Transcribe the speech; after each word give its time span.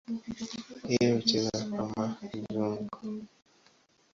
Yeye 0.91 1.09
hucheza 1.15 1.57
kama 1.75 2.05
kiungo. 2.27 2.97